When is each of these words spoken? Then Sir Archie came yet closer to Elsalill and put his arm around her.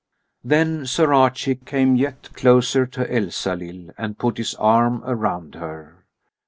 Then 0.43 0.87
Sir 0.87 1.13
Archie 1.13 1.53
came 1.53 1.95
yet 1.95 2.33
closer 2.33 2.87
to 2.87 3.07
Elsalill 3.13 3.91
and 3.99 4.17
put 4.17 4.37
his 4.39 4.55
arm 4.55 5.03
around 5.05 5.53
her. 5.53 6.05